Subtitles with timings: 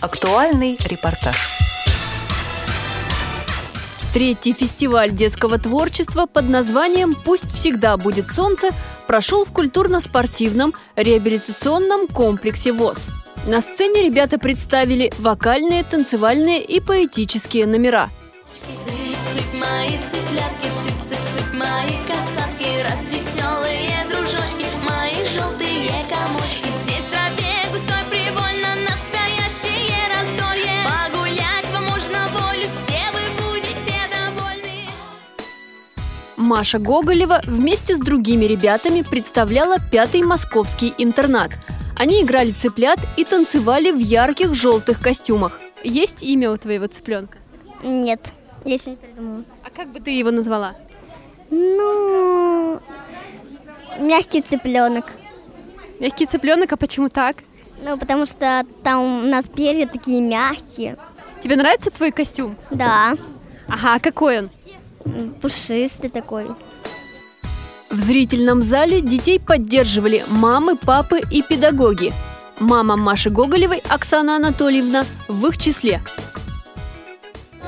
[0.00, 1.36] Актуальный репортаж.
[4.14, 8.70] Третий фестиваль детского творчества под названием «Пусть всегда будет солнце»
[9.06, 13.08] прошел в культурно-спортивном реабилитационном комплексе ВОЗ.
[13.46, 18.08] На сцене ребята представили вокальные, танцевальные и поэтические номера.
[18.84, 20.09] Цып-цып,
[36.50, 41.52] Маша Гоголева вместе с другими ребятами представляла пятый московский интернат.
[41.94, 45.60] Они играли цыплят и танцевали в ярких желтых костюмах.
[45.84, 47.38] Есть имя у твоего цыпленка?
[47.84, 48.32] Нет,
[48.64, 49.44] я еще не придумала.
[49.62, 50.74] А как бы ты его назвала?
[51.50, 52.80] Ну,
[54.00, 55.04] мягкий цыпленок.
[56.00, 57.36] Мягкий цыпленок, а почему так?
[57.80, 60.96] Ну, потому что там у нас перья такие мягкие.
[61.40, 62.56] Тебе нравится твой костюм?
[62.72, 63.14] Да,
[63.70, 64.50] Ага, а какой он?
[65.40, 66.46] Пушистый такой.
[67.90, 72.12] В зрительном зале детей поддерживали мамы, папы и педагоги.
[72.60, 76.00] Мама Маши Гоголевой, Оксана Анатольевна, в их числе.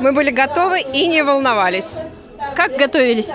[0.00, 1.96] Мы были готовы и не волновались.
[2.54, 3.30] Как готовились?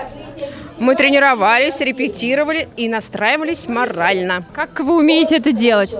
[0.78, 4.46] Мы тренировались, репетировали и настраивались морально.
[4.52, 5.94] Как вы умеете это делать?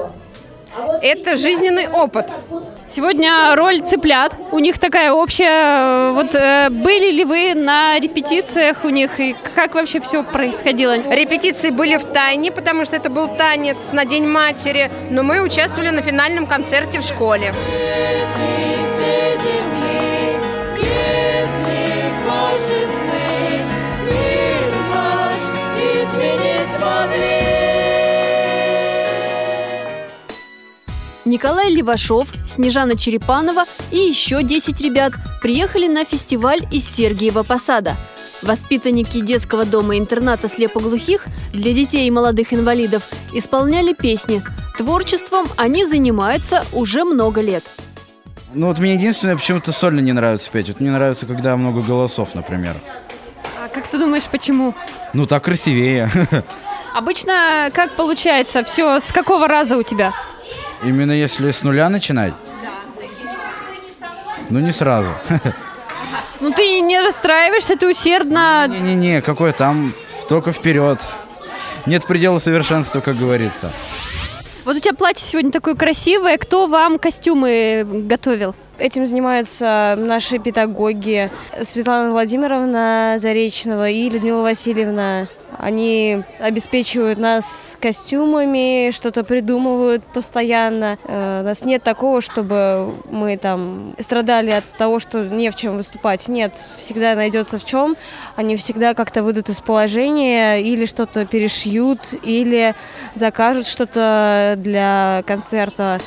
[1.02, 2.26] Это жизненный опыт.
[2.88, 4.34] Сегодня роль цыплят.
[4.50, 6.12] У них такая общая.
[6.12, 10.96] Вот э, были ли вы на репетициях у них и как вообще все происходило?
[11.10, 15.90] Репетиции были в тайне, потому что это был танец на День матери, но мы участвовали
[15.90, 17.52] на финальном концерте в школе.
[31.28, 35.12] Николай Левашов, Снежана Черепанова и еще 10 ребят
[35.42, 37.96] приехали на фестиваль из Сергиева Посада.
[38.40, 43.02] Воспитанники детского дома-интерната слепоглухих для детей и молодых инвалидов
[43.32, 44.42] исполняли песни.
[44.78, 47.64] Творчеством они занимаются уже много лет.
[48.54, 50.68] Ну вот мне единственное почему-то сольно не нравится петь.
[50.68, 52.76] Вот мне нравится, когда много голосов, например.
[53.62, 54.74] А как ты думаешь, почему?
[55.12, 56.10] Ну так красивее.
[56.94, 58.64] Обычно как получается?
[58.64, 60.14] Все с какого раза у тебя?
[60.82, 62.34] Именно если с нуля начинать?
[64.50, 65.10] Ну не сразу.
[66.40, 68.68] Ну ты не расстраиваешься, ты усердно.
[68.68, 69.92] Не-не-не, какой там
[70.28, 71.04] только вперед.
[71.84, 73.72] Нет предела совершенства, как говорится.
[74.64, 76.38] Вот у тебя платье сегодня такое красивое.
[76.38, 78.54] Кто вам костюмы готовил?
[78.78, 85.26] Этим занимаются наши педагоги Светлана Владимировна Заречного и Людмила Васильевна.
[85.58, 90.98] Они обеспечивают нас костюмами, что-то придумывают постоянно.
[91.04, 95.76] Э, У нас нет такого, чтобы мы там страдали от того, что не в чем
[95.76, 96.28] выступать.
[96.28, 97.96] Нет, всегда найдется в чем.
[98.36, 102.76] Они всегда как-то выйдут из положения или что-то перешьют, или
[103.16, 105.98] закажут что-то для концерта.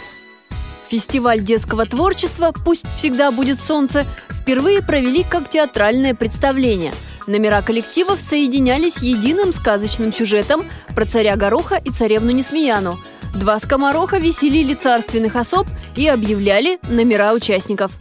[0.88, 6.94] Фестиваль детского творчества «Пусть всегда будет солнце» впервые провели как театральное представление.
[7.32, 13.00] Номера коллективов соединялись единым сказочным сюжетом про царя Гороха и царевну Несмеяну.
[13.34, 15.66] Два скомороха веселили царственных особ
[15.96, 17.94] и объявляли номера участников.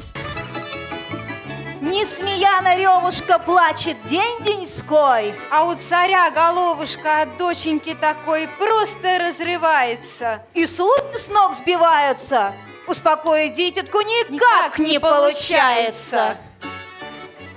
[1.80, 5.32] Несмеяна ревушка плачет день-деньской.
[5.52, 10.42] А у царя головушка от доченьки такой просто разрывается.
[10.54, 12.52] И слуги с ног сбиваются.
[12.88, 16.36] Успокоить дитятку никак, не получается.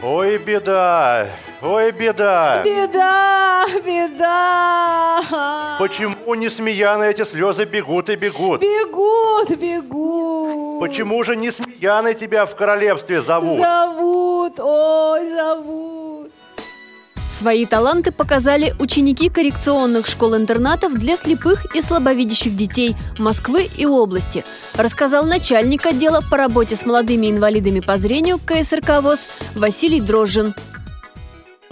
[0.03, 1.29] Ой, беда!
[1.63, 2.61] Ой, беда!
[2.65, 5.21] Беда, беда.
[5.79, 8.59] Почему не смея на эти слезы бегут и бегут?
[8.59, 10.81] Бегут, бегут.
[10.81, 13.59] Почему же не смея на тебя в королевстве зовут?
[13.59, 16.31] Зовут, ой, зовут.
[17.33, 24.43] Свои таланты показали ученики коррекционных школ-интернатов для слепых и слабовидящих детей Москвы и области,
[24.75, 30.53] рассказал начальник отдела по работе с молодыми инвалидами по зрению КСРК ВОЗ Василий Дрожжин.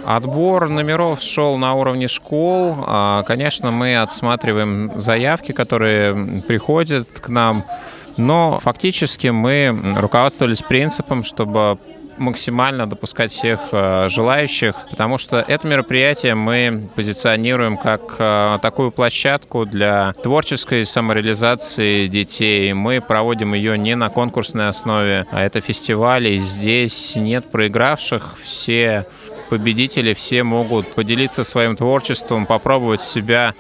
[0.06, 2.76] Отбор номеров шел на уровне школ.
[2.88, 7.64] А, Конечно, мы отсматриваем заявки, которые приходят к нам,
[8.18, 11.78] но фактически мы руководствовались принципом, чтобы
[12.18, 19.66] максимально допускать всех э, желающих, потому что это мероприятие мы позиционируем как э, такую площадку
[19.66, 22.74] для творческой самореализации детей.
[22.74, 26.38] Мы проводим ее не на конкурсной основе, а это фестивали.
[26.38, 29.06] Здесь нет проигравших, все
[29.52, 33.54] победители, все могут поделиться своим творчеством, попробовать себя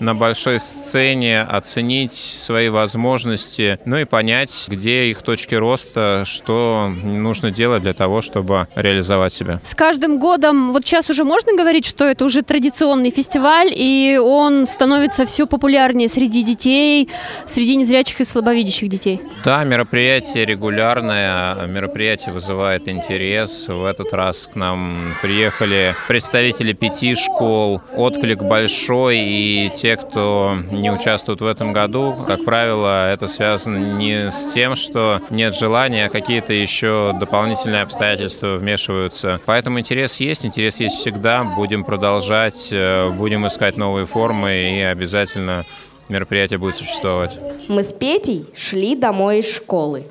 [0.00, 7.50] на большой сцене, оценить свои возможности, ну и понять, где их точки роста, что нужно
[7.50, 9.60] делать для того, чтобы реализовать себя.
[9.62, 14.66] С каждым годом, вот сейчас уже можно говорить, что это уже традиционный фестиваль, и он
[14.66, 17.08] становится все популярнее среди детей,
[17.46, 19.20] среди незрячих и слабовидящих детей.
[19.44, 23.68] Да, мероприятие регулярное, мероприятие вызывает интерес.
[23.68, 30.90] В этот раз к нам приехали представители пяти школ, отклик большой, и те, кто не
[30.90, 36.08] участвует в этом году, как правило, это связано не с тем, что нет желания, а
[36.08, 39.40] какие-то еще дополнительные обстоятельства вмешиваются.
[39.46, 41.44] Поэтому интерес есть, интерес есть всегда.
[41.56, 45.64] Будем продолжать, э, будем искать новые формы и обязательно
[46.08, 47.38] мероприятие будет существовать.
[47.68, 50.04] Мы с Петей шли домой из школы.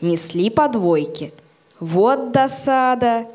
[0.00, 1.32] Несли по двойке.
[1.80, 3.26] Вот досада.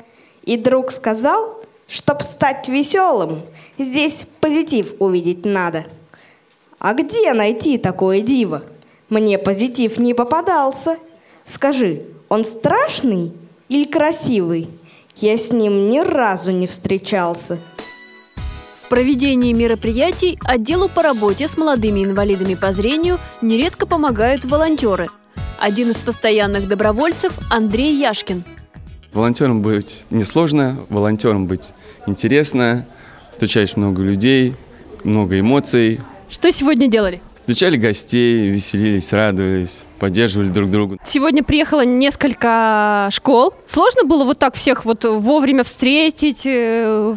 [0.42, 3.42] И друг сказал, чтоб стать веселым,
[3.78, 5.84] здесь позитив увидеть надо.
[6.78, 8.62] А где найти такое диво?
[9.08, 10.98] Мне позитив не попадался.
[11.44, 13.32] Скажи, он страшный
[13.68, 14.68] или красивый?
[15.16, 17.58] Я с ним ни разу не встречался.
[18.82, 25.08] В проведении мероприятий отделу по работе с молодыми инвалидами по зрению нередко помогают волонтеры.
[25.58, 28.44] Один из постоянных добровольцев– Андрей Яшкин.
[29.14, 31.72] Волонтером быть несложно, волонтером быть
[32.08, 32.84] интересно,
[33.30, 34.56] встречаешь много людей,
[35.04, 36.00] много эмоций.
[36.28, 37.22] Что сегодня делали?
[37.36, 40.96] Встречали гостей, веселились, радовались, поддерживали друг друга.
[41.04, 43.54] Сегодня приехало несколько школ.
[43.66, 47.14] Сложно было вот так всех вот вовремя встретить, э,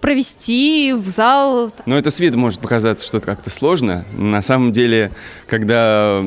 [0.00, 1.70] провести в зал?
[1.84, 4.04] Но это с виду может показаться, что это как-то сложно.
[4.16, 5.12] На самом деле,
[5.46, 6.24] когда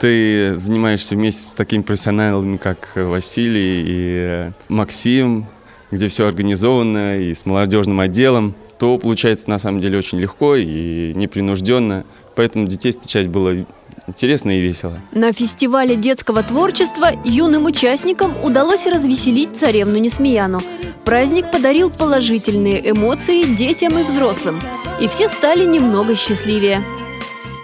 [0.00, 5.46] ты занимаешься вместе с такими профессионалами, как Василий и Максим,
[5.90, 11.12] где все организовано, и с молодежным отделом, то получается на самом деле очень легко и
[11.14, 12.04] непринужденно.
[12.36, 13.66] Поэтому детей встречать было
[14.06, 15.00] интересно и весело.
[15.12, 20.60] На фестивале детского творчества юным участникам удалось развеселить царевну Несмеяну.
[21.04, 24.60] Праздник подарил положительные эмоции детям и взрослым.
[25.00, 26.82] И все стали немного счастливее.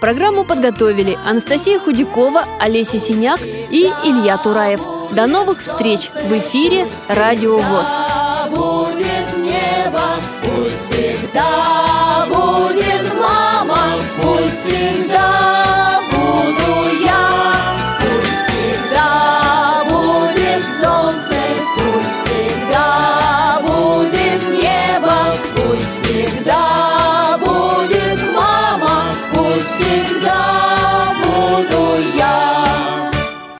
[0.05, 4.79] Программу подготовили Анастасия Худякова, Олеся Синяк и Илья Тураев.
[5.09, 7.87] До новых встреч в эфире «Радио ВОЗ».
[8.51, 15.84] будет небо, пусть всегда будет мама, пусть всегда